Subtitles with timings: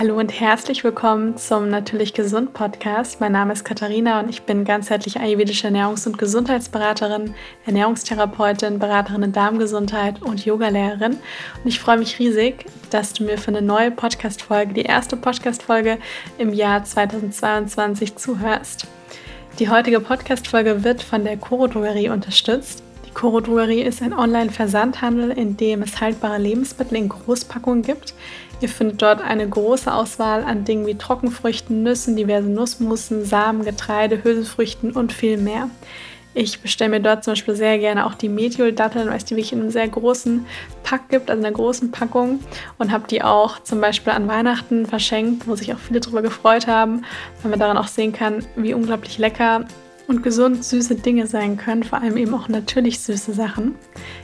[0.00, 3.20] Hallo und herzlich willkommen zum Natürlich Gesund Podcast.
[3.20, 7.34] Mein Name ist Katharina und ich bin ganzheitliche ayurvedische Ernährungs- und Gesundheitsberaterin,
[7.66, 11.12] Ernährungstherapeutin, Beraterin in Darmgesundheit und Yogalehrerin.
[11.16, 15.98] Und ich freue mich riesig, dass du mir für eine neue Podcast-Folge, die erste Podcast-Folge
[16.38, 18.86] im Jahr 2022 zuhörst.
[19.58, 22.82] Die heutige Podcast-Folge wird von der Coro Drogerie unterstützt.
[23.06, 28.14] Die Coro Drogerie ist ein Online-Versandhandel, in dem es haltbare Lebensmittel in Großpackungen gibt.
[28.60, 34.22] Ihr findet dort eine große Auswahl an Dingen wie Trockenfrüchten, Nüssen, diversen Nussmussen, Samen, Getreide,
[34.22, 35.70] Hülsenfrüchten und viel mehr.
[36.32, 39.52] Ich bestelle mir dort zum Beispiel sehr gerne auch die Mediol-Datteln, weil es die wirklich
[39.52, 40.46] in einem sehr großen
[40.84, 42.38] Pack gibt, also in einer großen Packung.
[42.78, 46.68] Und habe die auch zum Beispiel an Weihnachten verschenkt, wo sich auch viele darüber gefreut
[46.68, 47.04] haben,
[47.42, 49.64] weil man daran auch sehen kann, wie unglaublich lecker
[50.10, 53.76] und gesund süße Dinge sein können, vor allem eben auch natürlich süße Sachen.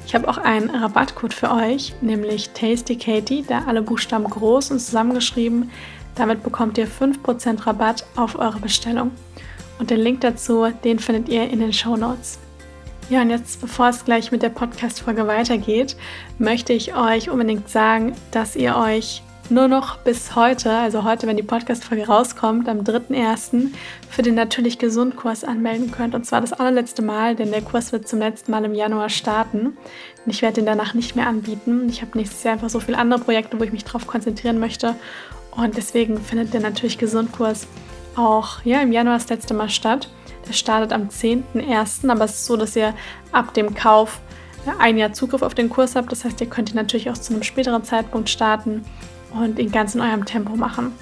[0.04, 4.80] Ich habe auch einen Rabattcode für euch, nämlich Tasty Katie, da alle Buchstaben groß und
[4.80, 5.70] zusammengeschrieben.
[6.16, 9.12] Damit bekommt ihr 5% Rabatt auf eure Bestellung.
[9.78, 12.40] Und den Link dazu, den findet ihr in den Show Notes.
[13.08, 15.96] Ja, und jetzt, bevor es gleich mit der Podcast-Folge weitergeht,
[16.38, 21.36] möchte ich euch unbedingt sagen, dass ihr euch nur noch bis heute, also heute, wenn
[21.36, 23.68] die Podcast-Folge rauskommt, am 3.1.
[24.08, 26.14] für den Natürlich Gesund Kurs anmelden könnt.
[26.14, 29.66] Und zwar das allerletzte Mal, denn der Kurs wird zum letzten Mal im Januar starten.
[29.66, 29.76] Und
[30.26, 31.88] ich werde den danach nicht mehr anbieten.
[31.88, 34.94] Ich habe nächstes Jahr einfach so viele andere Projekte, wo ich mich darauf konzentrieren möchte.
[35.50, 37.66] Und deswegen findet der Natürlich Gesund Kurs
[38.16, 40.08] auch ja, im Januar das letzte Mal statt.
[40.48, 42.08] Der startet am 10.1.
[42.10, 42.94] Aber es ist so, dass ihr
[43.32, 44.20] ab dem Kauf
[44.78, 46.10] ein Jahr Zugriff auf den Kurs habt.
[46.10, 48.84] Das heißt, ihr könnt ihn natürlich auch zu einem späteren Zeitpunkt starten
[49.42, 50.92] und ihn ganz in eurem Tempo machen.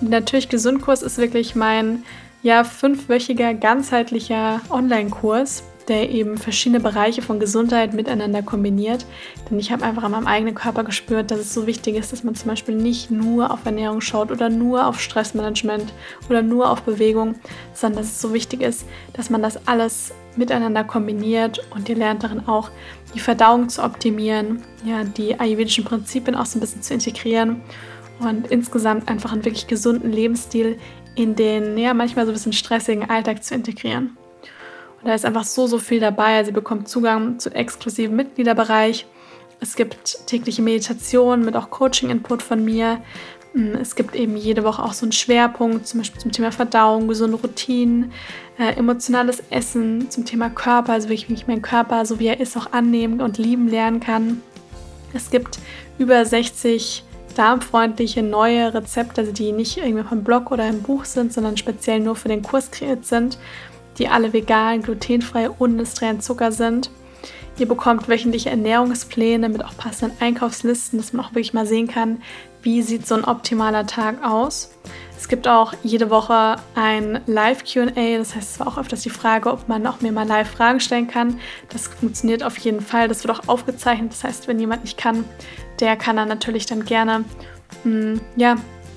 [0.00, 2.04] Und natürlich Gesundkurs ist wirklich mein
[2.42, 9.06] ja fünfwöchiger ganzheitlicher Online-Kurs, der eben verschiedene Bereiche von Gesundheit miteinander kombiniert.
[9.50, 12.22] Denn ich habe einfach an meinem eigenen Körper gespürt, dass es so wichtig ist, dass
[12.22, 15.92] man zum Beispiel nicht nur auf Ernährung schaut oder nur auf Stressmanagement
[16.28, 17.34] oder nur auf Bewegung,
[17.74, 22.22] sondern dass es so wichtig ist, dass man das alles miteinander kombiniert und ihr lernt
[22.22, 22.70] darin auch,
[23.14, 27.62] die Verdauung zu optimieren, ja, die ayurvedischen Prinzipien auch so ein bisschen zu integrieren
[28.20, 30.78] und insgesamt einfach einen wirklich gesunden Lebensstil
[31.14, 34.16] in den ja manchmal so ein bisschen stressigen Alltag zu integrieren.
[35.00, 36.36] Und da ist einfach so, so viel dabei.
[36.36, 39.06] Also ihr bekommt Zugang zu exklusiven Mitgliederbereich.
[39.60, 43.02] Es gibt tägliche Meditation mit auch Coaching-Input von mir.
[43.52, 47.08] Mm, es gibt eben jede Woche auch so einen Schwerpunkt, zum Beispiel zum Thema Verdauung,
[47.08, 48.12] gesunde Routinen,
[48.58, 52.56] äh, emotionales Essen, zum Thema Körper, also wie ich meinen Körper, so wie er ist,
[52.56, 54.42] auch annehmen und lieben lernen kann.
[55.12, 55.58] Es gibt
[55.98, 61.32] über 60 darmfreundliche neue Rezepte, also die nicht irgendwie vom Blog oder im Buch sind,
[61.32, 63.38] sondern speziell nur für den Kurs kreiert sind,
[63.98, 66.90] die alle vegan, glutenfrei, unindustriellen Zucker sind.
[67.58, 72.22] Ihr bekommt wöchentliche Ernährungspläne mit auch passenden Einkaufslisten, dass man auch wirklich mal sehen kann,
[72.62, 74.70] wie sieht so ein optimaler Tag aus.
[75.18, 79.52] Es gibt auch jede Woche ein Live-QA, das heißt, es war auch öfters die Frage,
[79.52, 81.38] ob man auch mir mal live Fragen stellen kann.
[81.68, 83.06] Das funktioniert auf jeden Fall.
[83.08, 84.12] Das wird auch aufgezeichnet.
[84.12, 85.24] Das heißt, wenn jemand nicht kann,
[85.78, 87.24] der kann dann natürlich dann gerne
[87.84, 88.56] mh, hm, ja,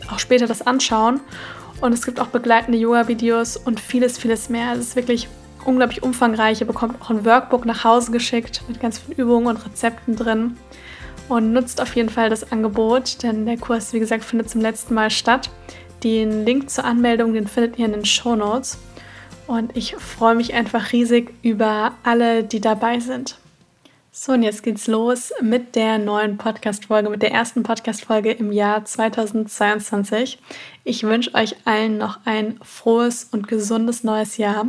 [0.10, 1.20] auch später das anschauen.
[1.82, 4.72] Und es gibt auch begleitende Yoga-Videos und vieles, vieles mehr.
[4.74, 5.28] Es ist wirklich
[5.66, 6.62] unglaublich umfangreich.
[6.62, 10.58] Ihr bekommt auch ein Workbook nach Hause geschickt mit ganz vielen Übungen und Rezepten drin.
[11.30, 14.94] Und nutzt auf jeden Fall das Angebot, denn der Kurs, wie gesagt, findet zum letzten
[14.94, 15.50] Mal statt.
[16.04, 18.78] Den Link zur Anmeldung, den findet ihr in den Show Notes.
[19.48, 23.38] Und ich freue mich einfach riesig über alle, die dabei sind.
[24.16, 28.86] So, und jetzt geht's los mit der neuen Podcast-Folge, mit der ersten Podcast-Folge im Jahr
[28.86, 30.38] 2022.
[30.84, 34.68] Ich wünsche euch allen noch ein frohes und gesundes neues Jahr.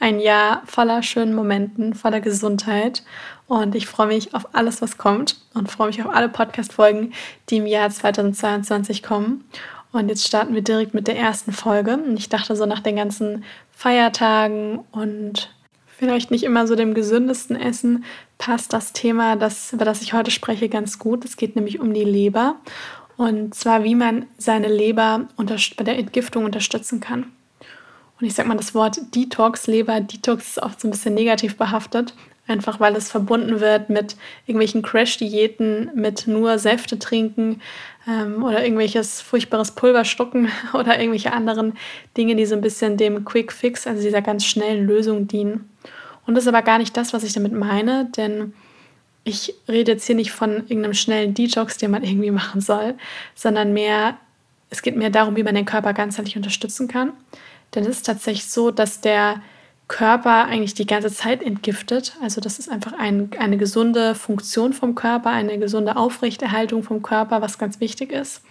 [0.00, 3.02] Ein Jahr voller schönen Momenten, voller Gesundheit.
[3.46, 7.12] Und ich freue mich auf alles, was kommt und freue mich auf alle Podcast-Folgen,
[7.50, 9.44] die im Jahr 2022 kommen.
[9.92, 11.98] Und jetzt starten wir direkt mit der ersten Folge.
[11.98, 15.54] Und ich dachte so nach den ganzen Feiertagen und
[15.98, 18.04] vielleicht nicht immer so dem gesündesten Essen
[18.38, 21.26] passt das Thema, das, über das ich heute spreche, ganz gut.
[21.26, 22.56] Es geht nämlich um die Leber.
[23.18, 27.26] Und zwar, wie man seine Leber bei der Entgiftung unterstützen kann.
[28.20, 31.56] Und ich sage mal, das Wort Detox, Leber, Detox ist oft so ein bisschen negativ
[31.56, 32.14] behaftet.
[32.46, 37.60] Einfach weil es verbunden wird mit irgendwelchen Crash-Diäten, mit nur Säfte trinken
[38.08, 41.74] ähm, oder irgendwelches furchtbares Pulver stucken oder irgendwelche anderen
[42.16, 45.70] Dinge, die so ein bisschen dem Quick Fix, also dieser ganz schnellen Lösung dienen.
[46.26, 48.52] Und das ist aber gar nicht das, was ich damit meine, denn
[49.22, 52.94] ich rede jetzt hier nicht von irgendeinem schnellen Detox, den man irgendwie machen soll,
[53.34, 54.16] sondern mehr,
[54.70, 57.12] es geht mehr darum, wie man den Körper ganzheitlich unterstützen kann.
[57.74, 59.40] Denn es ist tatsächlich so, dass der
[59.90, 62.14] Körper eigentlich die ganze Zeit entgiftet.
[62.22, 67.42] Also das ist einfach ein, eine gesunde Funktion vom Körper, eine gesunde Aufrechterhaltung vom Körper,
[67.42, 68.42] was ganz wichtig ist.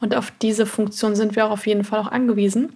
[0.00, 2.72] Und auf diese Funktion sind wir auch auf jeden Fall auch angewiesen.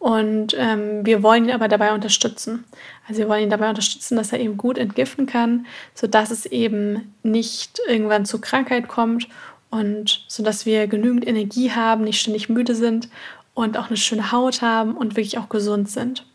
[0.00, 2.64] Und ähm, wir wollen ihn aber dabei unterstützen.
[3.06, 7.14] Also wir wollen ihn dabei unterstützen, dass er eben gut entgiften kann, sodass es eben
[7.22, 9.28] nicht irgendwann zur Krankheit kommt
[9.70, 13.08] und sodass wir genügend Energie haben, nicht ständig müde sind
[13.54, 16.26] und auch eine schöne Haut haben und wirklich auch gesund sind.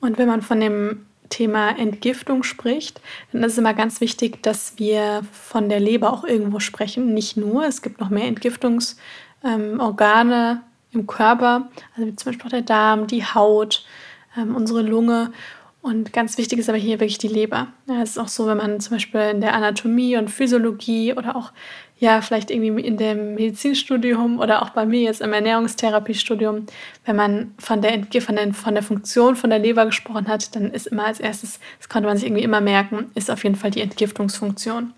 [0.00, 3.00] Und wenn man von dem Thema Entgiftung spricht,
[3.32, 7.14] dann ist es immer ganz wichtig, dass wir von der Leber auch irgendwo sprechen.
[7.14, 10.60] Nicht nur, es gibt noch mehr Entgiftungsorgane ähm,
[10.92, 13.84] im Körper, also wie zum Beispiel auch der Darm, die Haut,
[14.36, 15.32] ähm, unsere Lunge.
[15.82, 17.68] Und ganz wichtig ist aber hier wirklich die Leber.
[17.86, 21.36] Ja, es ist auch so, wenn man zum Beispiel in der Anatomie und Physiologie oder
[21.36, 21.52] auch
[22.00, 26.64] ja, vielleicht irgendwie in dem Medizinstudium oder auch bei mir jetzt im Ernährungstherapiestudium,
[27.04, 30.70] wenn man von der, von, der, von der Funktion von der Leber gesprochen hat, dann
[30.72, 33.70] ist immer als erstes, das konnte man sich irgendwie immer merken, ist auf jeden Fall
[33.70, 34.94] die Entgiftungsfunktion.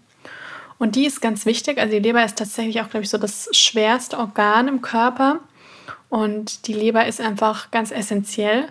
[0.79, 1.79] Und die ist ganz wichtig.
[1.79, 5.41] Also die Leber ist tatsächlich auch, glaube ich, so das schwerste Organ im Körper.
[6.09, 8.67] Und die Leber ist einfach ganz essentiell.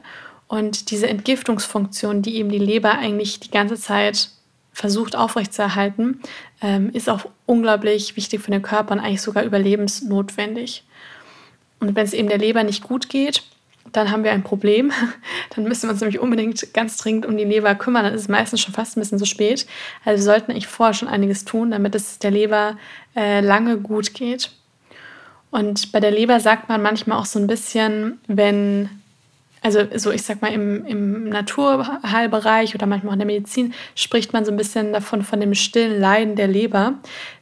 [0.48, 4.30] Und diese Entgiftungsfunktion, die eben die Leber eigentlich die ganze Zeit
[4.74, 6.22] versucht aufrechtzuerhalten,
[6.62, 10.84] ähm, ist auch unglaublich wichtig für den Körper und eigentlich sogar überlebensnotwendig.
[11.80, 13.44] Und wenn es eben der Leber nicht gut geht,
[13.92, 14.92] dann haben wir ein Problem.
[15.56, 18.06] Dann müssen wir uns nämlich unbedingt ganz dringend um die Leber kümmern.
[18.06, 19.66] Dann ist es meistens schon fast ein bisschen zu spät.
[20.06, 22.78] Also wir sollten eigentlich vorher schon einiges tun, damit es der Leber
[23.16, 24.52] äh, lange gut geht.
[25.50, 29.00] Und bei der Leber sagt man manchmal auch so ein bisschen, wenn,
[29.62, 34.34] also so ich sag mal im, im Naturheilbereich oder manchmal auch in der Medizin, spricht
[34.34, 36.96] man so ein bisschen davon, von dem stillen Leiden der Leber.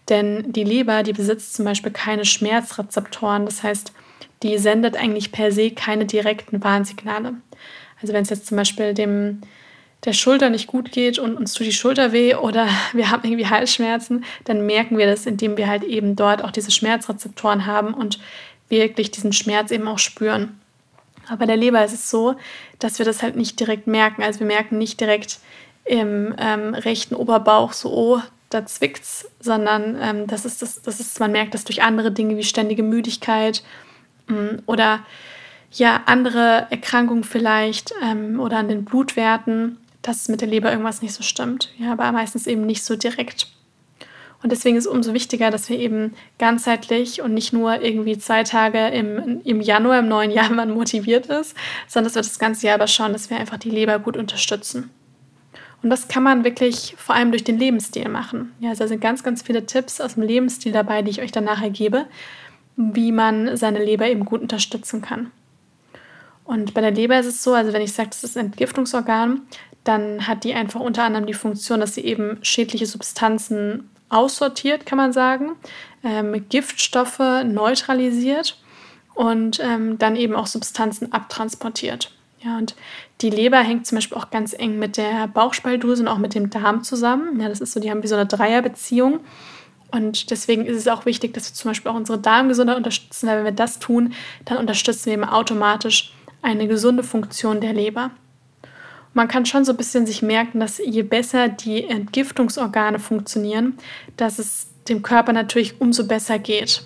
[0.09, 3.45] Denn die Leber, die besitzt zum Beispiel keine Schmerzrezeptoren.
[3.45, 3.93] Das heißt,
[4.43, 7.33] die sendet eigentlich per se keine direkten Warnsignale.
[8.01, 9.41] Also wenn es jetzt zum Beispiel dem
[10.05, 13.47] der Schulter nicht gut geht und uns tut die Schulter weh oder wir haben irgendwie
[13.47, 18.19] Halsschmerzen, dann merken wir das, indem wir halt eben dort auch diese Schmerzrezeptoren haben und
[18.69, 20.59] wirklich diesen Schmerz eben auch spüren.
[21.29, 22.35] Aber bei der Leber ist es so,
[22.79, 24.23] dass wir das halt nicht direkt merken.
[24.23, 25.39] Also wir merken nicht direkt
[25.85, 31.19] im ähm, rechten Oberbauch so, oh, da zwickt's, sondern ähm, das ist das, das ist,
[31.19, 33.63] man merkt das durch andere Dinge wie ständige Müdigkeit
[34.27, 35.01] ähm, oder
[35.71, 41.13] ja, andere Erkrankungen vielleicht ähm, oder an den Blutwerten dass mit der Leber irgendwas nicht
[41.13, 41.73] so stimmt.
[41.77, 43.47] Ja, aber meistens eben nicht so direkt.
[44.41, 48.43] Und deswegen ist es umso wichtiger, dass wir eben ganzheitlich und nicht nur irgendwie zwei
[48.43, 51.55] Tage im, im Januar, im neuen Jahr, wenn man motiviert ist,
[51.87, 54.89] sondern dass wir das ganze Jahr aber schauen, dass wir einfach die Leber gut unterstützen.
[55.81, 58.53] Und das kann man wirklich vor allem durch den Lebensstil machen.
[58.59, 61.31] Ja, also da sind ganz, ganz viele Tipps aus dem Lebensstil dabei, die ich euch
[61.31, 62.05] dann nachher gebe,
[62.75, 65.31] wie man seine Leber eben gut unterstützen kann.
[66.43, 69.41] Und bei der Leber ist es so, also wenn ich sage, das ist ein Entgiftungsorgan,
[69.83, 74.97] dann hat die einfach unter anderem die Funktion, dass sie eben schädliche Substanzen aussortiert, kann
[74.97, 75.51] man sagen,
[76.03, 78.59] ähm, Giftstoffe neutralisiert
[79.13, 82.11] und ähm, dann eben auch Substanzen abtransportiert.
[82.41, 82.75] Ja, und
[83.21, 86.49] die Leber hängt zum Beispiel auch ganz eng mit der Bauchspeicheldrüse und auch mit dem
[86.49, 87.39] Darm zusammen.
[87.39, 89.19] Ja, das ist so, die haben wie so eine Dreierbeziehung.
[89.91, 93.37] Und deswegen ist es auch wichtig, dass wir zum Beispiel auch unsere Darmgesundheit unterstützen, weil
[93.39, 94.13] wenn wir das tun,
[94.45, 98.11] dann unterstützen wir eben automatisch eine gesunde Funktion der Leber
[99.13, 103.77] man kann schon so ein bisschen sich merken, dass je besser die Entgiftungsorgane funktionieren,
[104.17, 106.85] dass es dem Körper natürlich umso besser geht.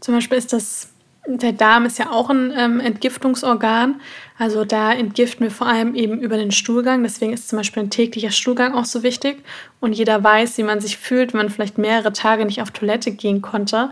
[0.00, 0.88] Zum Beispiel ist das,
[1.26, 4.00] der Darm ist ja auch ein ähm, Entgiftungsorgan.
[4.38, 7.02] Also da entgiften wir vor allem eben über den Stuhlgang.
[7.02, 9.42] Deswegen ist zum Beispiel ein täglicher Stuhlgang auch so wichtig.
[9.80, 13.12] Und jeder weiß, wie man sich fühlt, wenn man vielleicht mehrere Tage nicht auf Toilette
[13.12, 13.90] gehen konnte.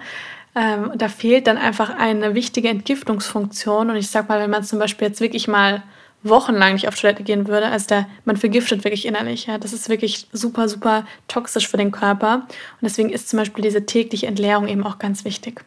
[0.55, 3.91] Ähm, da fehlt dann einfach eine wichtige Entgiftungsfunktion.
[3.91, 5.83] Und ich sag mal, wenn man zum Beispiel jetzt wirklich mal
[6.23, 7.67] wochenlang nicht auf Toilette gehen würde.
[7.67, 9.47] Also da, man vergiftet wirklich innerlich.
[9.47, 9.59] Ja.
[9.59, 12.35] Das ist wirklich super, super toxisch für den Körper.
[12.35, 15.65] Und deswegen ist zum Beispiel diese tägliche Entleerung eben auch ganz wichtig.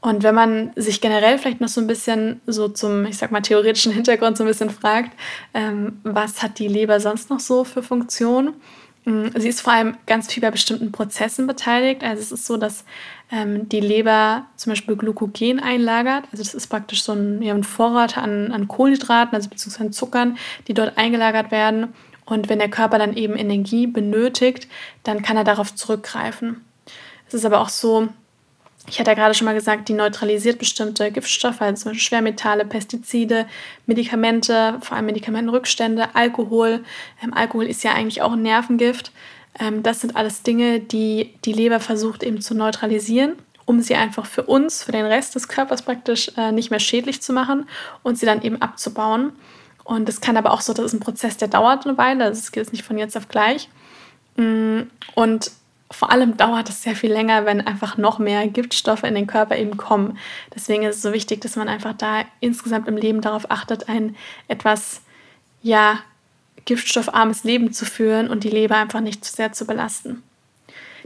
[0.00, 3.40] Und wenn man sich generell vielleicht noch so ein bisschen so zum, ich sag mal,
[3.40, 5.12] theoretischen Hintergrund so ein bisschen fragt,
[5.54, 8.54] ähm, was hat die Leber sonst noch so für Funktionen?
[9.04, 12.04] Mm, sie ist vor allem ganz viel bei bestimmten Prozessen beteiligt.
[12.04, 12.84] Also es ist so, dass
[13.30, 16.24] ähm, die Leber zum Beispiel Glykogen einlagert.
[16.30, 20.38] Also das ist praktisch so ein, ja, ein Vorrat an, an Kohlenhydraten, also beziehungsweise Zuckern,
[20.68, 21.94] die dort eingelagert werden.
[22.24, 24.68] Und wenn der Körper dann eben Energie benötigt,
[25.02, 26.64] dann kann er darauf zurückgreifen.
[27.26, 28.08] Es ist aber auch so,
[28.88, 32.64] ich hatte ja gerade schon mal gesagt, die neutralisiert bestimmte Giftstoffe, also zum Beispiel Schwermetalle,
[32.64, 33.46] Pestizide,
[33.86, 36.84] Medikamente, vor allem Medikamentenrückstände, Alkohol.
[37.22, 39.12] Ähm, Alkohol ist ja eigentlich auch ein Nervengift.
[39.58, 43.34] Ähm, das sind alles Dinge, die die Leber versucht eben zu neutralisieren,
[43.66, 47.22] um sie einfach für uns, für den Rest des Körpers praktisch äh, nicht mehr schädlich
[47.22, 47.68] zu machen
[48.02, 49.32] und sie dann eben abzubauen.
[49.84, 52.38] Und das kann aber auch so, das ist ein Prozess, der dauert eine Weile, also
[52.38, 53.68] es geht nicht von jetzt auf gleich.
[54.36, 54.82] Mm,
[55.14, 55.50] und
[55.92, 59.56] vor allem dauert es sehr viel länger, wenn einfach noch mehr Giftstoffe in den Körper
[59.56, 60.18] eben kommen.
[60.54, 64.16] Deswegen ist es so wichtig, dass man einfach da insgesamt im Leben darauf achtet, ein
[64.48, 65.02] etwas
[65.62, 66.00] ja
[66.64, 70.22] giftstoffarmes Leben zu führen und die Leber einfach nicht zu sehr zu belasten.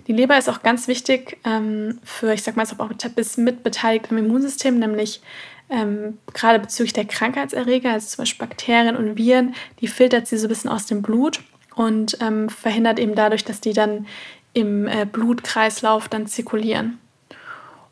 [0.07, 2.91] Die Leber ist auch ganz wichtig ähm, für, ich sag mal, ist auch
[3.39, 5.23] mit beteiligt am Immunsystem, nämlich
[5.71, 10.47] ähm, gerade bezüglich der Krankheitserreger, also zum Beispiel Bakterien und Viren, die filtert sie so
[10.47, 11.41] ein bisschen aus dem Blut
[11.75, 14.07] und ähm, verhindert eben dadurch, dass die dann
[14.57, 16.99] im äh, Blutkreislauf dann zirkulieren.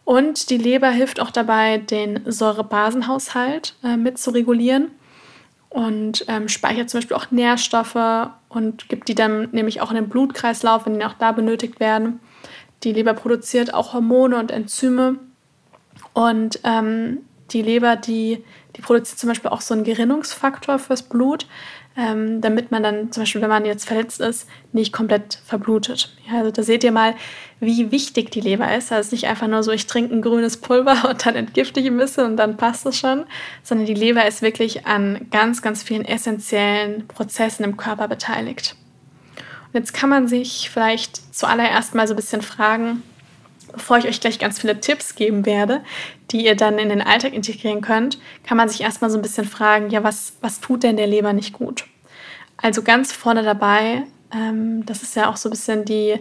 [0.06, 4.90] Und die Leber hilft auch dabei, den Säurebasenhaushalt äh, mit zu regulieren
[5.68, 10.08] und ähm, speichert zum Beispiel auch Nährstoffe und gibt die dann nämlich auch in den
[10.08, 12.20] Blutkreislauf, wenn die auch da benötigt werden.
[12.82, 15.18] Die Leber produziert auch Hormone und Enzyme
[16.14, 17.18] und ähm,
[17.50, 18.42] die Leber, die,
[18.76, 21.46] die produziert zum Beispiel auch so einen Gerinnungsfaktor fürs Blut,
[21.96, 26.16] ähm, damit man dann zum Beispiel, wenn man jetzt verletzt ist, nicht komplett verblutet.
[26.28, 27.14] Ja, also da seht ihr mal,
[27.60, 28.90] wie wichtig die Leber ist.
[28.90, 31.80] Also es ist nicht einfach nur so, ich trinke ein grünes Pulver und dann entgifte
[31.80, 33.24] ich ein bisschen und dann passt es schon,
[33.62, 38.74] sondern die Leber ist wirklich an ganz, ganz vielen essentiellen Prozessen im Körper beteiligt.
[39.72, 43.02] Und jetzt kann man sich vielleicht zuallererst mal so ein bisschen fragen,
[43.74, 45.82] bevor ich euch gleich ganz viele Tipps geben werde,
[46.30, 49.46] die ihr dann in den Alltag integrieren könnt, kann man sich erstmal so ein bisschen
[49.46, 51.84] fragen, ja, was, was tut denn der Leber nicht gut?
[52.56, 56.18] Also ganz vorne dabei, ähm, das ist ja auch so ein bisschen die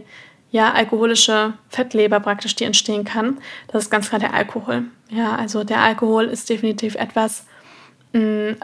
[0.52, 3.40] ja, alkoholische Fettleber praktisch, die entstehen kann.
[3.70, 4.84] Das ist ganz klar der Alkohol.
[5.10, 7.48] Ja, also der Alkohol ist definitiv etwas,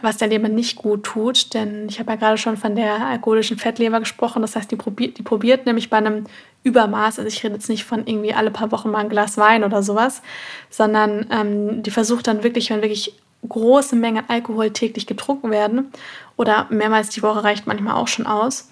[0.01, 1.53] was der Leber nicht gut tut.
[1.53, 4.41] Denn ich habe ja gerade schon von der alkoholischen Fettleber gesprochen.
[4.41, 6.25] Das heißt, die probiert, die probiert nämlich bei einem
[6.63, 9.63] Übermaß, also ich rede jetzt nicht von irgendwie alle paar Wochen mal ein Glas Wein
[9.63, 10.22] oder sowas,
[10.70, 13.15] sondern ähm, die versucht dann wirklich, wenn wirklich
[13.48, 15.91] große Mengen Alkohol täglich getrunken werden
[16.36, 18.70] oder mehrmals die Woche reicht manchmal auch schon aus,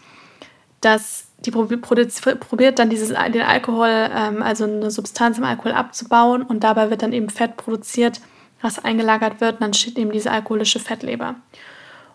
[0.81, 6.63] dass die probiert dann dieses, den Alkohol, ähm, also eine Substanz im Alkohol abzubauen und
[6.63, 8.19] dabei wird dann eben Fett produziert,
[8.61, 11.35] was eingelagert wird, und dann steht eben diese alkoholische Fettleber.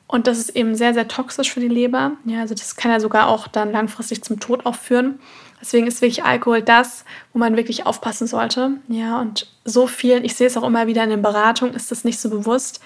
[0.07, 2.13] Und das ist eben sehr, sehr toxisch für die Leber.
[2.27, 5.19] Ja, also das kann ja sogar auch dann langfristig zum Tod auch führen.
[5.59, 8.73] Deswegen ist wirklich Alkohol das, wo man wirklich aufpassen sollte.
[8.89, 12.05] Ja, und so vielen, ich sehe es auch immer wieder in den Beratungen, ist das
[12.05, 12.83] nicht so bewusst.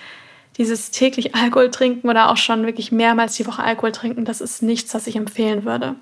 [0.57, 4.63] Dieses täglich Alkohol trinken oder auch schon wirklich mehrmals die Woche Alkohol trinken, das ist
[4.63, 5.97] nichts, was ich empfehlen würde.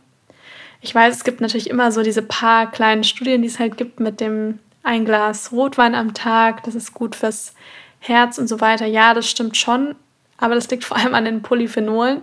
[0.83, 3.99] Ich weiß, es gibt natürlich immer so diese paar kleinen Studien, die es halt gibt
[3.99, 7.55] mit dem ein Glas Rotwein am Tag, das ist gut fürs
[7.99, 8.87] Herz und so weiter.
[8.87, 9.97] Ja, das stimmt schon,
[10.37, 12.23] aber das liegt vor allem an den Polyphenolen.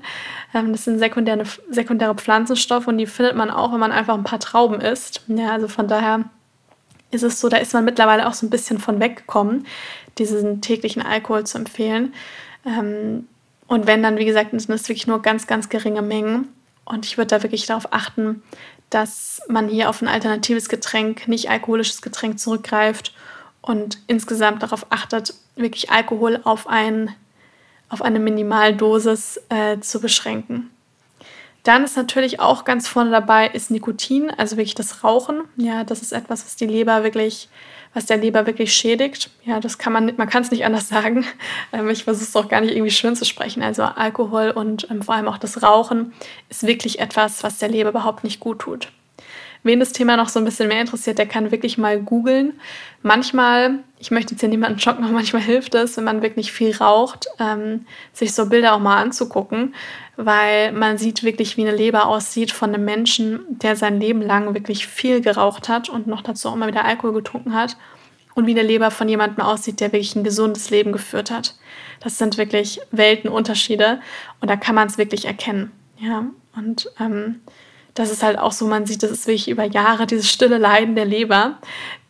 [0.54, 4.24] Ähm, das sind sekundäre, sekundäre Pflanzenstoffe und die findet man auch, wenn man einfach ein
[4.24, 5.24] paar Trauben isst.
[5.28, 6.26] Ja, also von daher
[7.10, 9.66] ist es so, da ist man mittlerweile auch so ein bisschen von weggekommen,
[10.18, 12.14] diesen täglichen Alkohol zu empfehlen.
[12.66, 13.28] Ähm,
[13.68, 16.50] und wenn dann, wie gesagt, sind es wirklich nur ganz, ganz geringe Mengen.
[16.86, 18.44] Und ich würde da wirklich darauf achten,
[18.92, 23.14] dass man hier auf ein alternatives Getränk, nicht alkoholisches Getränk zurückgreift
[23.62, 27.16] und insgesamt darauf achtet, wirklich Alkohol auf, ein,
[27.90, 30.70] auf eine Minimaldosis äh, zu beschränken.
[31.64, 35.44] Dann ist natürlich auch ganz vorne dabei ist Nikotin, also wirklich das Rauchen.
[35.58, 37.50] Ja, das ist etwas, was die Leber wirklich
[37.94, 39.30] was der Leber wirklich schädigt.
[39.44, 41.26] Ja, das kann man, man kann es nicht anders sagen.
[41.74, 43.64] Ähm, ich versuche es auch gar nicht irgendwie schön zu sprechen.
[43.64, 46.14] Also Alkohol und ähm, vor allem auch das Rauchen
[46.50, 48.92] ist wirklich etwas, was der Leber überhaupt nicht gut tut.
[49.64, 52.60] Wen das Thema noch so ein bisschen mehr interessiert, der kann wirklich mal googeln.
[53.04, 56.76] Manchmal, ich möchte jetzt hier niemanden schocken, aber manchmal hilft es, wenn man wirklich viel
[56.76, 59.76] raucht, ähm, sich so Bilder auch mal anzugucken,
[60.26, 64.54] weil man sieht wirklich, wie eine Leber aussieht von einem Menschen, der sein Leben lang
[64.54, 67.78] wirklich viel geraucht hat und noch dazu auch mal wieder Alkohol getrunken hat
[68.36, 71.56] und wie eine Leber von jemandem aussieht, der wirklich ein gesundes Leben geführt hat.
[72.00, 74.00] Das sind wirklich Weltenunterschiede
[74.40, 75.72] und da kann man es wirklich erkennen.
[75.98, 76.26] Ja,
[76.56, 77.42] und ähm,
[77.94, 80.96] das ist halt auch so, man sieht, das ist wirklich über Jahre dieses stille Leiden
[80.96, 81.58] der Leber,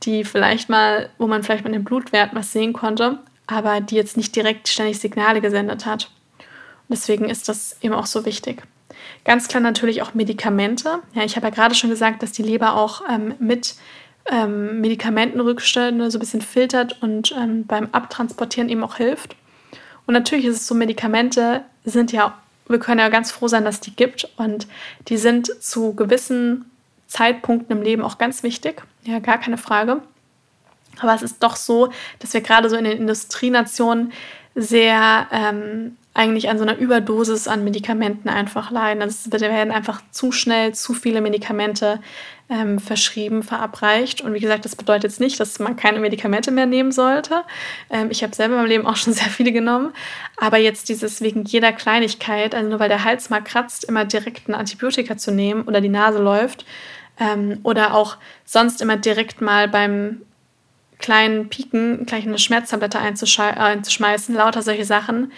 [0.04, 4.18] die vielleicht mal, wo man vielleicht mal den Blutwert was sehen konnte, aber die jetzt
[4.18, 6.12] nicht direkt ständig Signale gesendet hat.
[6.92, 8.64] Deswegen ist das eben auch so wichtig.
[9.24, 11.00] Ganz klar natürlich auch Medikamente.
[11.14, 13.76] Ja, ich habe ja gerade schon gesagt, dass die Leber auch ähm, mit
[14.30, 19.36] ähm, Medikamentenrückstände so ein bisschen filtert und ähm, beim Abtransportieren eben auch hilft.
[20.06, 22.38] Und natürlich ist es so, Medikamente sind ja
[22.72, 24.68] wir können ja ganz froh sein, dass die gibt und
[25.08, 26.72] die sind zu gewissen
[27.08, 28.82] Zeitpunkten im Leben auch ganz wichtig.
[29.04, 30.02] Ja, gar keine Frage.
[31.00, 34.12] Aber es ist doch so, dass wir gerade so in den Industrienationen
[34.56, 39.02] sehr ähm, eigentlich an so einer Überdosis an Medikamenten einfach leiden.
[39.02, 42.02] Also es werden einfach zu schnell zu viele Medikamente
[42.50, 44.20] ähm, verschrieben, verabreicht.
[44.20, 47.44] Und wie gesagt, das bedeutet jetzt nicht, dass man keine Medikamente mehr nehmen sollte.
[47.90, 49.94] Ähm, ich habe selber in meinem Leben auch schon sehr viele genommen.
[50.36, 54.50] Aber jetzt dieses wegen jeder Kleinigkeit, also nur weil der Hals mal kratzt, immer direkt
[54.50, 56.66] ein Antibiotika zu nehmen oder die Nase läuft,
[57.20, 60.22] Ähm, oder auch sonst immer direkt mal beim
[60.98, 65.32] kleinen Piken gleich eine Schmerztablette einzuschmeißen, lauter solche Sachen.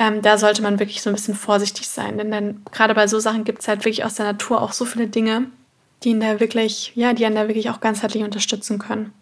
[0.00, 3.20] Ähm, da sollte man wirklich so ein bisschen vorsichtig sein, denn dann gerade bei so
[3.20, 5.48] Sachen gibt es halt wirklich aus der Natur auch so viele Dinge,
[6.02, 9.12] die ihn da wirklich, ja, die einen da wirklich auch ganzheitlich unterstützen können.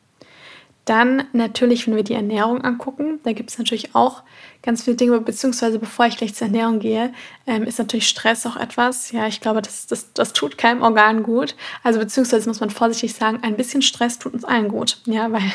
[0.85, 4.23] Dann natürlich, wenn wir die Ernährung angucken, da gibt es natürlich auch
[4.69, 7.11] ganz viele Dinge, beziehungsweise bevor ich gleich zur Ernährung gehe,
[7.47, 9.13] ähm, ist natürlich Stress auch etwas.
[9.13, 11.57] Ja, ich glaube, das, das, das tut keinem Organ gut.
[11.83, 15.01] Also beziehungsweise muss man vorsichtig sagen, ein bisschen Stress tut uns allen gut.
[15.07, 15.51] Ja, weil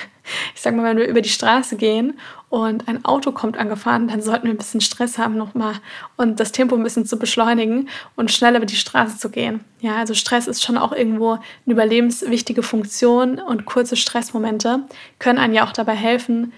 [0.56, 2.18] ich sage mal, wenn wir über die Straße gehen
[2.50, 5.76] und ein Auto kommt angefahren, dann sollten wir ein bisschen Stress haben nochmal
[6.18, 9.64] und das Tempo ein bisschen zu beschleunigen und schneller über die Straße zu gehen.
[9.80, 14.88] Ja, also Stress ist schon auch irgendwo eine überlebenswichtige Funktion und kurze Stressmomente
[15.20, 16.52] können einem ja auch dabei helfen,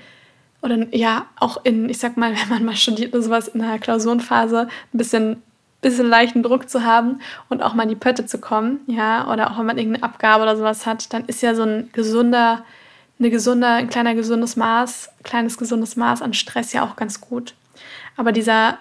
[0.62, 3.80] oder ja, auch in, ich sag mal, wenn man mal studiert oder sowas in der
[3.80, 5.44] Klausurenphase, ein bisschen,
[5.82, 7.20] bisschen leichten Druck zu haben
[7.50, 10.44] und auch mal in die Pötte zu kommen, ja, oder auch wenn man irgendeine Abgabe
[10.44, 12.64] oder sowas hat, dann ist ja so ein gesunder
[13.20, 17.54] eine gesunde, ein kleiner gesundes Maß, kleines gesundes Maß an Stress ja auch ganz gut.
[18.18, 18.78] Aber dieser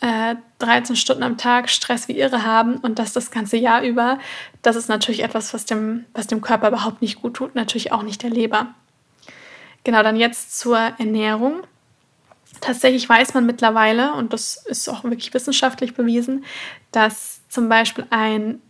[0.00, 4.18] äh, 13 Stunden am Tag Stress wie irre haben und das das ganze Jahr über,
[4.62, 8.02] das ist natürlich etwas, was dem, was dem Körper überhaupt nicht gut tut, natürlich auch
[8.02, 8.68] nicht der Leber.
[9.84, 11.62] Genau, dann jetzt zur Ernährung.
[12.60, 16.44] Tatsächlich weiß man mittlerweile, und das ist auch wirklich wissenschaftlich bewiesen,
[16.92, 18.60] dass zum Beispiel ein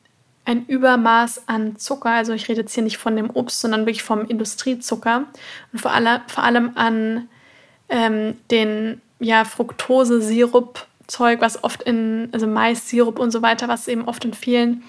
[0.44, 4.02] ein Übermaß an Zucker, also ich rede jetzt hier nicht von dem Obst, sondern wirklich
[4.02, 5.24] vom Industriezucker
[5.72, 7.28] und vor, aller, vor allem an
[7.88, 9.44] ähm, den ja,
[11.06, 14.82] Fructose-Sirup-Zeug, was oft in, also Mais-Sirup und so weiter, was eben oft in vielen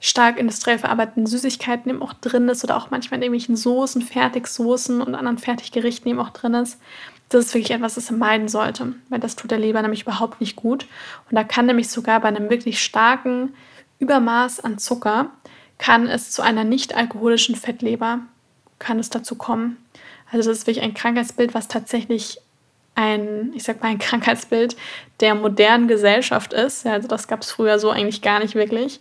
[0.00, 5.00] stark industriell verarbeiteten Süßigkeiten eben auch drin ist oder auch manchmal in irgendwelchen Soßen, Fertigsoßen
[5.00, 6.80] und anderen Fertiggerichten eben auch drin ist.
[7.28, 10.40] Das ist wirklich etwas, das man meiden sollte, weil das tut der Leber nämlich überhaupt
[10.40, 10.86] nicht gut.
[11.28, 13.54] Und da kann nämlich sogar bei einem wirklich starken
[13.98, 15.30] Übermaß an Zucker
[15.76, 18.20] kann es zu einer nicht alkoholischen Fettleber,
[18.78, 19.76] kann es dazu kommen.
[20.30, 22.40] Also das ist wirklich ein Krankheitsbild, was tatsächlich
[22.98, 24.76] ein, ich sag mal, ein Krankheitsbild
[25.20, 26.86] der modernen Gesellschaft ist.
[26.86, 29.00] Also das gab es früher so eigentlich gar nicht wirklich.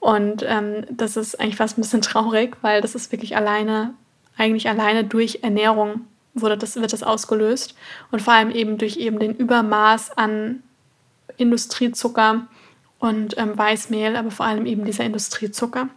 [0.00, 3.94] Und ähm, das ist eigentlich fast ein bisschen traurig, weil das ist wirklich alleine,
[4.36, 6.02] eigentlich alleine durch Ernährung
[6.34, 7.74] wurde das, wird das ausgelöst.
[8.10, 10.62] Und vor allem eben durch eben den Übermaß an
[11.38, 12.46] Industriezucker,
[12.98, 15.88] und ähm, Weißmehl, aber vor allem eben dieser Industriezucker.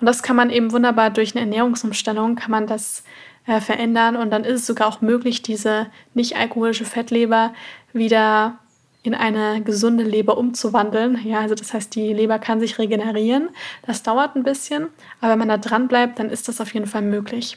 [0.00, 3.02] Und das kann man eben wunderbar durch eine Ernährungsumstellung, kann man das
[3.46, 7.54] äh, verändern und dann ist es sogar auch möglich, diese nicht alkoholische Fettleber
[7.92, 8.58] wieder
[9.02, 11.20] in eine gesunde Leber umzuwandeln.
[11.24, 13.50] Ja, also das heißt, die Leber kann sich regenerieren.
[13.86, 14.88] Das dauert ein bisschen,
[15.20, 17.56] aber wenn man da dran bleibt, dann ist das auf jeden Fall möglich.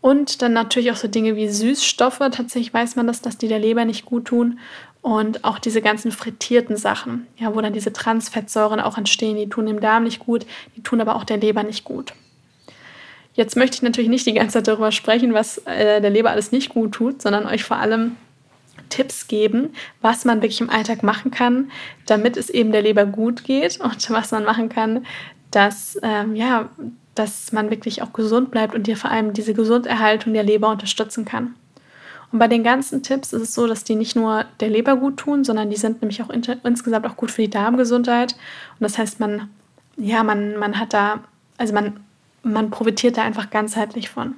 [0.00, 2.18] Und dann natürlich auch so Dinge wie Süßstoffe.
[2.18, 4.58] Tatsächlich weiß man das, dass die der Leber nicht gut tun.
[5.02, 9.66] Und auch diese ganzen frittierten Sachen, ja, wo dann diese Transfettsäuren auch entstehen, die tun
[9.66, 12.12] dem Darm nicht gut, die tun aber auch der Leber nicht gut.
[13.34, 16.52] Jetzt möchte ich natürlich nicht die ganze Zeit darüber sprechen, was äh, der Leber alles
[16.52, 18.16] nicht gut tut, sondern euch vor allem
[18.90, 19.70] Tipps geben,
[20.02, 21.70] was man wirklich im Alltag machen kann,
[22.06, 25.04] damit es eben der Leber gut geht und was man machen kann,
[25.50, 26.68] dass, ähm, ja,
[27.14, 31.24] dass man wirklich auch gesund bleibt und dir vor allem diese Gesunderhaltung der Leber unterstützen
[31.24, 31.54] kann.
[32.32, 35.18] Und bei den ganzen Tipps ist es so, dass die nicht nur der Leber gut
[35.18, 38.32] tun, sondern die sind nämlich auch insgesamt auch gut für die Darmgesundheit.
[38.32, 39.50] Und das heißt, man,
[39.98, 41.20] ja, man, man hat da,
[41.58, 42.00] also man,
[42.42, 44.34] man profitiert da einfach ganzheitlich von.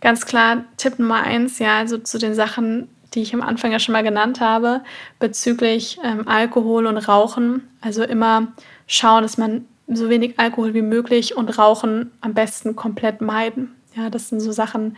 [0.00, 3.78] Ganz klar, Tipp Nummer eins, ja, also zu den Sachen, die ich am Anfang ja
[3.78, 4.82] schon mal genannt habe,
[5.18, 7.66] bezüglich ähm, Alkohol und Rauchen.
[7.80, 8.48] Also immer
[8.86, 13.74] schauen, dass man so wenig Alkohol wie möglich und Rauchen am besten komplett meiden.
[13.96, 14.96] Ja, das sind so Sachen,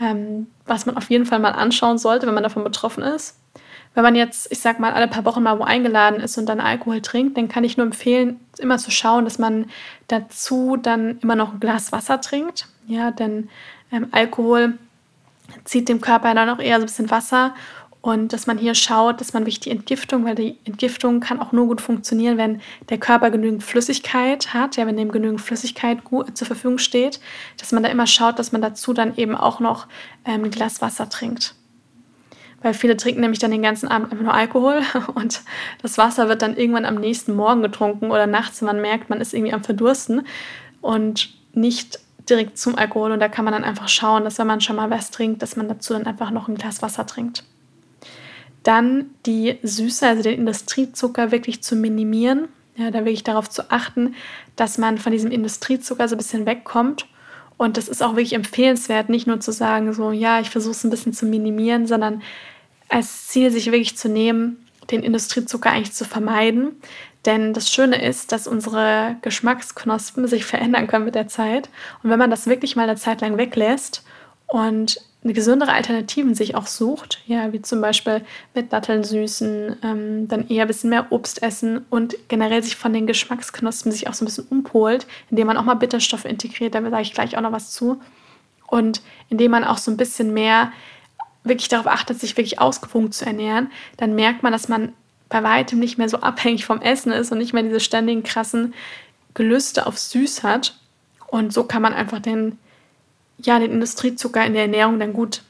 [0.00, 3.38] ähm, was man auf jeden Fall mal anschauen sollte, wenn man davon betroffen ist.
[3.94, 6.60] Wenn man jetzt, ich sag mal, alle paar Wochen mal wo eingeladen ist und dann
[6.60, 9.66] Alkohol trinkt, dann kann ich nur empfehlen, immer zu schauen, dass man
[10.08, 12.68] dazu dann immer noch ein Glas Wasser trinkt.
[12.86, 13.50] Ja, denn
[13.90, 14.78] ähm, Alkohol
[15.64, 17.54] zieht dem Körper dann auch eher so ein bisschen Wasser
[18.02, 21.52] und dass man hier schaut, dass man wirklich die Entgiftung, weil die Entgiftung kann auch
[21.52, 26.36] nur gut funktionieren, wenn der Körper genügend Flüssigkeit hat, ja, wenn dem genügend Flüssigkeit gut
[26.36, 27.20] zur Verfügung steht,
[27.58, 29.86] dass man da immer schaut, dass man dazu dann eben auch noch
[30.24, 31.54] ähm, ein Glas Wasser trinkt.
[32.60, 34.82] Weil viele trinken nämlich dann den ganzen Abend einfach nur Alkohol
[35.14, 35.42] und
[35.80, 39.20] das Wasser wird dann irgendwann am nächsten Morgen getrunken oder nachts, wenn man merkt, man
[39.20, 40.26] ist irgendwie am Verdursten
[40.80, 43.12] und nicht direkt zum Alkohol.
[43.12, 45.54] Und da kann man dann einfach schauen, dass wenn man schon mal was trinkt, dass
[45.54, 47.44] man dazu dann einfach noch ein Glas Wasser trinkt.
[48.62, 52.48] Dann die Süße, also den Industriezucker wirklich zu minimieren.
[52.76, 54.14] Ja, da wirklich darauf zu achten,
[54.56, 57.06] dass man von diesem Industriezucker so ein bisschen wegkommt.
[57.58, 60.84] Und das ist auch wirklich empfehlenswert, nicht nur zu sagen, so, ja, ich versuche es
[60.84, 62.22] ein bisschen zu minimieren, sondern
[62.88, 66.72] als Ziel sich wirklich zu nehmen, den Industriezucker eigentlich zu vermeiden.
[67.24, 71.68] Denn das Schöne ist, dass unsere Geschmacksknospen sich verändern können mit der Zeit.
[72.02, 74.04] Und wenn man das wirklich mal eine Zeit lang weglässt
[74.46, 80.48] und gesündere Alternativen sich auch sucht, ja, wie zum Beispiel mit Datteln süßen, ähm, dann
[80.48, 84.24] eher ein bisschen mehr Obst essen und generell sich von den Geschmacksknospen sich auch so
[84.24, 87.52] ein bisschen umpolt, indem man auch mal Bitterstoffe integriert, da sage ich gleich auch noch
[87.52, 88.00] was zu.
[88.66, 90.72] Und indem man auch so ein bisschen mehr
[91.44, 94.92] wirklich darauf achtet, sich wirklich ausgewogen zu ernähren, dann merkt man, dass man
[95.28, 98.74] bei weitem nicht mehr so abhängig vom Essen ist und nicht mehr diese ständigen krassen
[99.34, 100.76] Gelüste auf Süß hat.
[101.28, 102.58] Und so kann man einfach den
[103.46, 105.42] ja, den Industriezucker in der Ernährung dann gut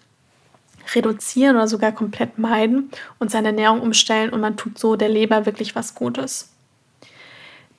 [0.95, 5.47] reduzieren oder sogar komplett meiden und seine Ernährung umstellen und man tut so der Leber
[5.47, 6.51] wirklich was Gutes.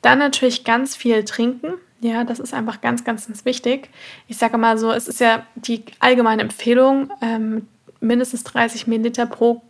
[0.01, 1.73] Dann natürlich ganz viel trinken.
[2.01, 3.89] Ja, das ist einfach ganz, ganz, ganz wichtig.
[4.27, 7.67] Ich sage mal so, es ist ja die allgemeine Empfehlung, ähm,
[8.01, 9.61] mindestens 30 Milliliter pro,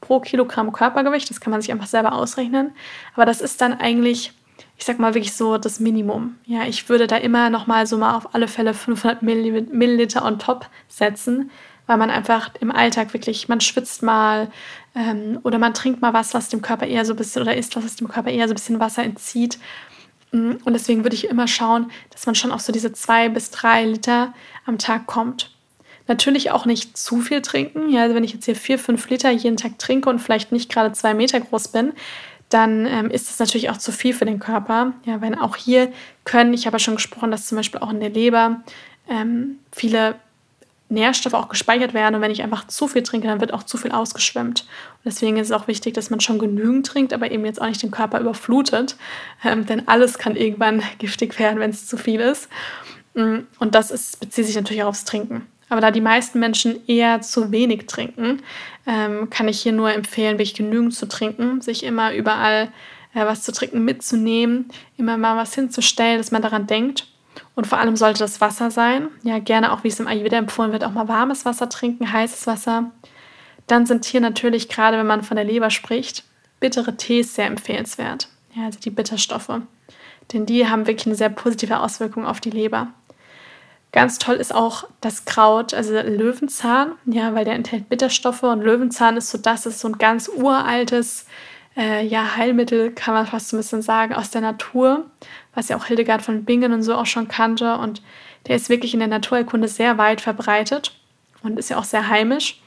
[0.00, 1.28] pro Kilogramm Körpergewicht.
[1.28, 2.72] Das kann man sich einfach selber ausrechnen.
[3.14, 4.32] Aber das ist dann eigentlich
[4.76, 6.36] ich sag mal wirklich so das Minimum.
[6.46, 10.38] Ja, ich würde da immer noch mal so mal auf alle Fälle 500 Milliliter on
[10.38, 11.50] top setzen,
[11.86, 14.50] weil man einfach im Alltag wirklich, man schwitzt mal
[14.94, 17.76] ähm, oder man trinkt mal was, was dem Körper eher so ein bisschen oder isst
[17.76, 19.58] was, was dem Körper eher so ein bisschen Wasser entzieht.
[20.32, 23.50] Mm, und deswegen würde ich immer schauen, dass man schon auf so diese zwei bis
[23.50, 24.34] drei Liter
[24.66, 25.50] am Tag kommt.
[26.06, 27.88] Natürlich auch nicht zu viel trinken.
[27.88, 30.70] Ja, also wenn ich jetzt hier vier, fünf Liter jeden Tag trinke und vielleicht nicht
[30.70, 31.92] gerade zwei Meter groß bin,
[32.48, 34.92] dann ähm, ist es natürlich auch zu viel für den Körper.
[35.04, 35.92] Ja, wenn auch hier
[36.24, 38.62] können, ich habe ja schon gesprochen, dass zum Beispiel auch in der Leber
[39.08, 40.16] ähm, viele
[40.88, 43.76] Nährstoffe auch gespeichert werden und wenn ich einfach zu viel trinke, dann wird auch zu
[43.76, 44.62] viel ausgeschwemmt.
[44.62, 47.66] Und deswegen ist es auch wichtig, dass man schon genügend trinkt, aber eben jetzt auch
[47.66, 48.96] nicht den Körper überflutet,
[49.44, 52.48] ähm, denn alles kann irgendwann giftig werden, wenn es zu viel ist.
[53.14, 55.46] Mm, und das ist, bezieht sich natürlich auch aufs Trinken.
[55.68, 58.42] Aber da die meisten Menschen eher zu wenig trinken,
[58.86, 62.68] ähm, kann ich hier nur empfehlen, wirklich genügend zu trinken, sich immer überall
[63.14, 67.06] äh, was zu trinken mitzunehmen, immer mal was hinzustellen, dass man daran denkt.
[67.54, 69.08] Und vor allem sollte das Wasser sein.
[69.22, 72.46] Ja, gerne auch, wie es im Ayurveda empfohlen wird, auch mal warmes Wasser trinken, heißes
[72.46, 72.90] Wasser.
[73.66, 76.24] Dann sind hier natürlich, gerade wenn man von der Leber spricht,
[76.60, 78.28] bittere Tees sehr empfehlenswert.
[78.54, 79.60] Ja, also die Bitterstoffe.
[80.32, 82.88] Denn die haben wirklich eine sehr positive Auswirkung auf die Leber.
[83.94, 89.16] Ganz toll ist auch das Kraut, also Löwenzahn, ja, weil der enthält Bitterstoffe und Löwenzahn
[89.16, 91.26] ist so das ist so ein ganz uraltes
[91.76, 95.08] äh, ja, Heilmittel, kann man fast so ein bisschen sagen, aus der Natur,
[95.54, 97.78] was ja auch Hildegard von Bingen und so auch schon kannte.
[97.78, 98.02] Und
[98.48, 100.98] der ist wirklich in der Naturerkunde sehr weit verbreitet
[101.44, 102.60] und ist ja auch sehr heimisch.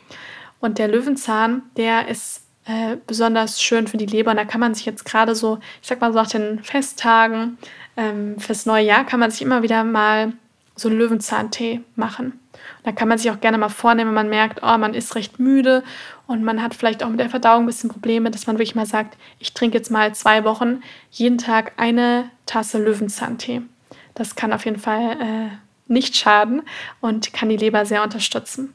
[0.61, 4.31] Und der Löwenzahn, der ist äh, besonders schön für die Leber.
[4.31, 7.57] Und da kann man sich jetzt gerade so, ich sag mal so nach den Festtagen,
[7.97, 10.31] ähm, fürs neue Jahr kann man sich immer wieder mal
[10.77, 12.39] so Löwenzahntee machen.
[12.83, 15.39] Da kann man sich auch gerne mal vornehmen, wenn man merkt, oh, man ist recht
[15.39, 15.83] müde
[16.25, 18.85] und man hat vielleicht auch mit der Verdauung ein bisschen Probleme, dass man wirklich mal
[18.85, 23.61] sagt, ich trinke jetzt mal zwei Wochen jeden Tag eine Tasse Löwenzahntee.
[24.15, 26.63] Das kann auf jeden Fall äh, nicht schaden
[27.01, 28.73] und kann die Leber sehr unterstützen.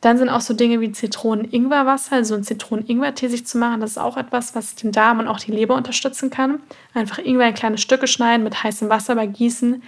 [0.00, 3.80] Dann sind auch so Dinge wie Zitronen-Ingwer-Wasser, also ein Zitronen-Ingwer-Tee sich zu machen.
[3.80, 6.60] Das ist auch etwas, was den Darm und auch die Leber unterstützen kann.
[6.94, 9.82] Einfach Ingwer in kleine Stücke schneiden, mit heißem Wasser übergießen,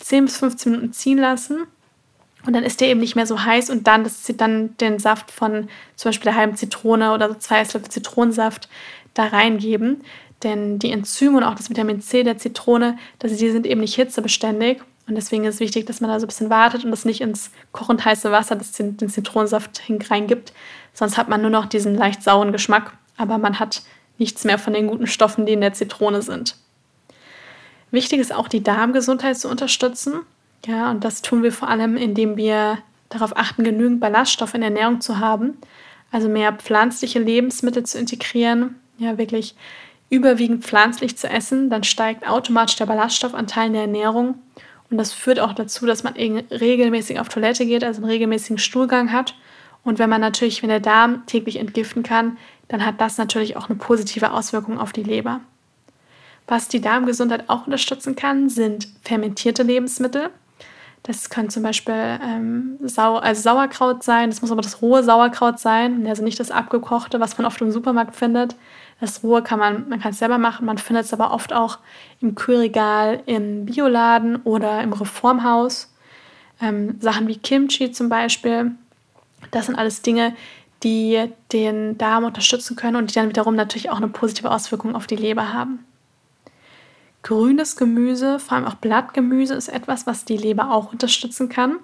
[0.00, 1.66] 10 bis 15 Minuten ziehen lassen.
[2.46, 5.30] Und dann ist der eben nicht mehr so heiß und dann, das, dann den Saft
[5.30, 8.68] von zum Beispiel der halben Zitrone oder so zwei Esslöffel Zitronensaft
[9.14, 10.02] da reingeben.
[10.42, 13.96] Denn die Enzyme und auch das Vitamin C der Zitrone, das, die sind eben nicht
[13.96, 14.80] hitzebeständig.
[15.08, 17.22] Und deswegen ist es wichtig, dass man da so ein bisschen wartet und das nicht
[17.22, 20.52] ins kochend heiße Wasser, das den, den Zitronensaft reingibt.
[20.92, 23.82] Sonst hat man nur noch diesen leicht sauren Geschmack, aber man hat
[24.18, 26.56] nichts mehr von den guten Stoffen, die in der Zitrone sind.
[27.90, 30.20] Wichtig ist auch die Darmgesundheit zu unterstützen.
[30.66, 34.70] Ja, und das tun wir vor allem, indem wir darauf achten, genügend Ballaststoffe in der
[34.70, 35.56] Ernährung zu haben.
[36.10, 39.54] Also mehr pflanzliche Lebensmittel zu integrieren, ja, wirklich
[40.10, 44.36] überwiegend pflanzlich zu essen, dann steigt automatisch der Ballaststoffanteil in der Ernährung.
[44.90, 49.12] Und das führt auch dazu, dass man regelmäßig auf Toilette geht, also einen regelmäßigen Stuhlgang
[49.12, 49.34] hat.
[49.84, 53.68] Und wenn man natürlich, wenn der Darm täglich entgiften kann, dann hat das natürlich auch
[53.68, 55.40] eine positive Auswirkung auf die Leber.
[56.48, 60.30] Was die Darmgesundheit auch unterstützen kann, sind fermentierte Lebensmittel.
[61.02, 65.58] Das können zum Beispiel ähm, Sau also Sauerkraut sein, das muss aber das rohe Sauerkraut
[65.58, 68.56] sein, also nicht das abgekochte, was man oft im Supermarkt findet.
[69.00, 71.78] Das rohe kann man, man kann es selber machen, man findet es aber oft auch
[72.20, 75.94] im Kühlregal, im Bioladen oder im Reformhaus.
[76.60, 78.72] Ähm, Sachen wie Kimchi zum Beispiel,
[79.50, 80.34] das sind alles Dinge,
[80.82, 85.06] die den Darm unterstützen können und die dann wiederum natürlich auch eine positive Auswirkung auf
[85.06, 85.84] die Leber haben.
[87.22, 91.76] Grünes Gemüse, vor allem auch Blattgemüse, ist etwas, was die Leber auch unterstützen kann.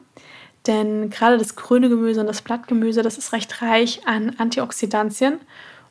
[0.66, 5.40] Denn gerade das grüne Gemüse und das Blattgemüse, das ist recht reich an Antioxidantien.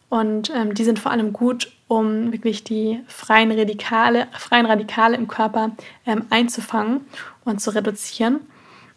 [0.09, 5.27] Und ähm, die sind vor allem gut, um wirklich die freien Radikale, freien Radikale im
[5.27, 5.71] Körper
[6.05, 7.01] ähm, einzufangen
[7.45, 8.41] und zu reduzieren.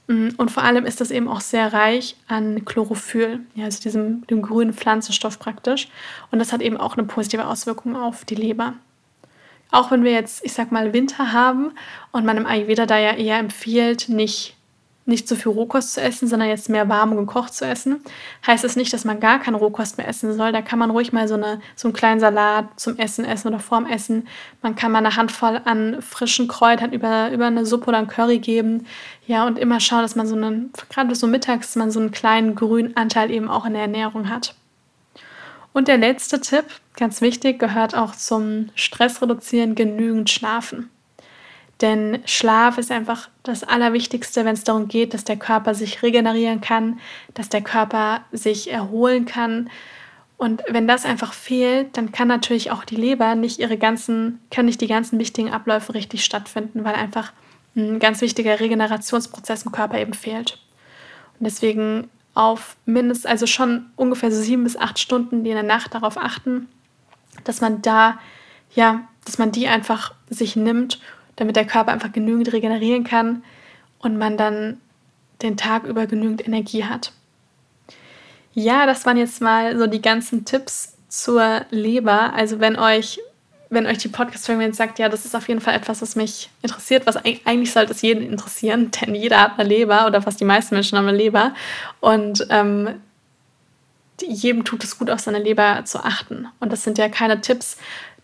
[0.08, 4.26] Mm, und vor allem ist das eben auch sehr reich an Chlorophyll, ja, also diesem
[4.26, 5.88] dem grünen Pflanzenstoff praktisch.
[6.30, 8.74] Und das hat eben auch eine positive Auswirkung auf die Leber.
[9.70, 11.72] Auch wenn wir jetzt, ich sag mal, Winter haben
[12.12, 14.56] und man im Ayurveda da ja eher empfiehlt, nicht
[15.06, 18.02] nicht so viel Rohkost zu essen, sondern jetzt mehr warm und gekocht zu essen,
[18.44, 20.50] heißt es das nicht, dass man gar keine Rohkost mehr essen soll.
[20.50, 23.60] Da kann man ruhig mal so, eine, so einen kleinen Salat zum Essen essen oder
[23.60, 24.26] vorm Essen.
[24.62, 28.40] Man kann mal eine Handvoll an frischen Kräutern über, über eine Suppe oder ein Curry
[28.40, 28.86] geben.
[29.26, 32.56] Ja, und immer schauen, dass man so einen, gerade so mittags, man so einen kleinen
[32.56, 34.56] grünen Anteil eben auch in der Ernährung hat.
[35.72, 36.64] Und der letzte Tipp,
[36.96, 40.90] ganz wichtig, gehört auch zum Stress reduzieren, genügend schlafen.
[41.80, 46.62] Denn Schlaf ist einfach das Allerwichtigste, wenn es darum geht, dass der Körper sich regenerieren
[46.62, 46.98] kann,
[47.34, 49.68] dass der Körper sich erholen kann.
[50.38, 54.66] Und wenn das einfach fehlt, dann kann natürlich auch die Leber nicht ihre ganzen, können
[54.66, 57.32] nicht die ganzen wichtigen Abläufe richtig stattfinden, weil einfach
[57.74, 60.58] ein ganz wichtiger Regenerationsprozess im Körper eben fehlt.
[61.38, 65.62] Und deswegen auf mindestens, also schon ungefähr so sieben bis acht Stunden, die in der
[65.62, 66.68] Nacht darauf achten,
[67.48, 68.18] dass man da,
[68.74, 70.98] ja, dass man die einfach sich nimmt
[71.36, 73.44] damit der Körper einfach genügend regenerieren kann
[73.98, 74.80] und man dann
[75.42, 77.12] den Tag über genügend Energie hat.
[78.54, 82.32] Ja, das waren jetzt mal so die ganzen Tipps zur Leber.
[82.32, 83.20] Also wenn euch,
[83.68, 87.06] wenn euch die Podcast-Folge sagt, ja, das ist auf jeden Fall etwas, was mich interessiert,
[87.06, 90.74] was eigentlich sollte es jeden interessieren, denn jeder hat eine Leber oder fast die meisten
[90.74, 91.54] Menschen haben eine Leber.
[92.00, 92.88] Und ähm,
[94.22, 96.48] jedem tut es gut, auf seine Leber zu achten.
[96.60, 97.76] Und das sind ja keine Tipps,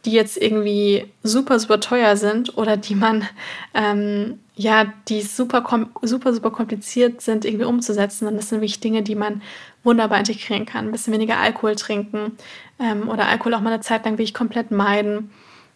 [0.04, 3.28] die jetzt irgendwie super, super teuer sind oder die man,
[3.74, 5.64] ähm, ja, die super,
[6.02, 8.26] super, super kompliziert sind, irgendwie umzusetzen.
[8.26, 9.42] Und das sind wirklich Dinge, die man
[9.84, 10.86] wunderbar integrieren kann.
[10.86, 12.36] Ein bisschen weniger Alkohol trinken
[12.80, 15.30] ähm, oder Alkohol auch mal eine Zeit lang wirklich komplett meiden.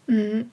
[0.07, 0.50] Mhm.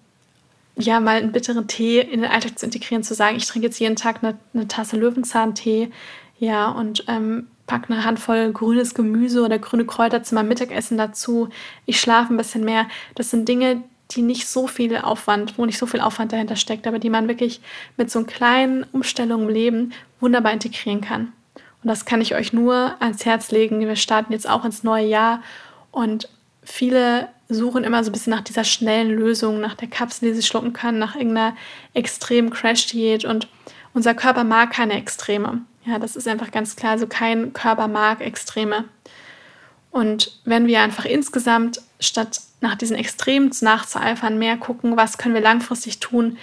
[0.76, 3.80] Ja, mal einen bitteren Tee in den Alltag zu integrieren, zu sagen, ich trinke jetzt
[3.80, 5.92] jeden Tag eine, eine Tasse Löwenzahntee,
[6.40, 11.50] ja, und ähm, pack eine Handvoll grünes Gemüse oder grüne Kräuter zu meinem Mittagessen dazu.
[11.86, 12.88] Ich schlafe ein bisschen mehr.
[13.16, 16.88] Das sind Dinge, die nicht so viel Aufwand, wo nicht so viel Aufwand dahinter steckt,
[16.88, 17.62] aber die man wirklich
[17.98, 21.32] mit so kleinen Umstellungen im Leben wunderbar integrieren kann.
[21.56, 23.80] Und das kann ich euch nur ans Herz legen.
[23.80, 25.42] Wir starten jetzt auch ins neue Jahr
[25.92, 26.30] und
[26.64, 30.48] viele suchen immer so ein bisschen nach dieser schnellen Lösung, nach der Kapsel, die sie
[30.48, 31.56] schlucken kann, nach irgendeiner
[31.94, 33.48] extremen Crash-Diät und
[33.94, 35.62] unser Körper mag keine Extreme.
[35.86, 36.98] Ja, das ist einfach ganz klar.
[36.98, 38.86] So kein Körper mag Extreme.
[39.92, 45.42] Und wenn wir einfach insgesamt statt nach diesen Extremen nachzueifern, mehr gucken, was können wir
[45.42, 46.38] langfristig tun,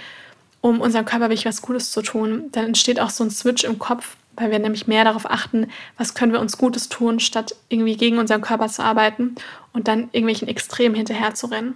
[0.61, 3.79] um unserem Körper wirklich was Gutes zu tun, dann entsteht auch so ein Switch im
[3.79, 7.96] Kopf, weil wir nämlich mehr darauf achten, was können wir uns Gutes tun, statt irgendwie
[7.96, 9.35] gegen unseren Körper zu arbeiten
[9.72, 11.74] und dann irgendwelchen Extremen hinterher zu rennen.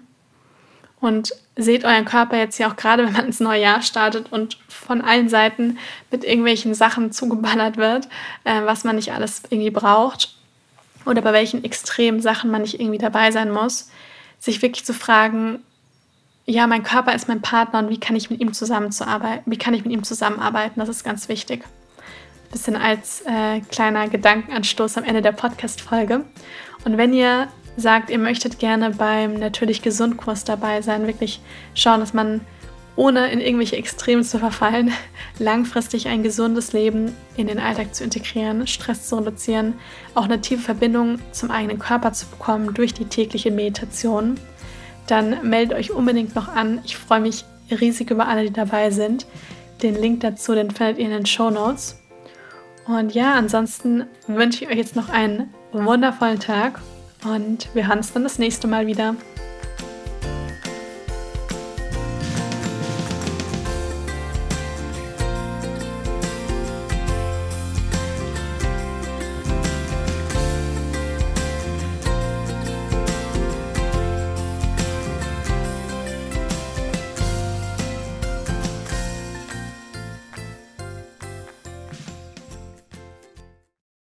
[1.04, 4.56] Und seht euren Körper jetzt ja auch gerade, wenn man ins neue Jahr startet und
[4.68, 5.76] von allen Seiten
[6.10, 8.08] mit irgendwelchen Sachen zugeballert wird,
[8.44, 10.34] äh, was man nicht alles irgendwie braucht
[11.04, 13.90] oder bei welchen extremen Sachen man nicht irgendwie dabei sein muss,
[14.38, 15.62] sich wirklich zu fragen,
[16.46, 19.74] ja, mein Körper ist mein Partner und wie kann ich mit ihm zusammenzuarbeiten, wie kann
[19.74, 21.64] ich mit ihm zusammenarbeiten, das ist ganz wichtig.
[22.50, 26.24] Bisschen als äh, kleiner Gedankenanstoß am Ende der Podcast-Folge.
[26.86, 31.40] Und wenn ihr sagt, ihr möchtet gerne beim Natürlich Gesund Kurs dabei sein, wirklich
[31.74, 32.40] schauen, dass man
[32.96, 34.92] ohne in irgendwelche Extremen zu verfallen,
[35.38, 39.74] langfristig ein gesundes Leben in den Alltag zu integrieren, Stress zu reduzieren,
[40.14, 44.38] auch eine tiefe Verbindung zum eigenen Körper zu bekommen durch die tägliche Meditation,
[45.06, 46.80] dann meldet euch unbedingt noch an.
[46.84, 49.26] Ich freue mich riesig über alle, die dabei sind.
[49.82, 52.00] Den Link dazu, den findet ihr in den Show Notes.
[52.86, 56.80] Und ja, ansonsten wünsche ich euch jetzt noch einen wundervollen Tag
[57.24, 59.16] und wir hören uns dann das nächste Mal wieder.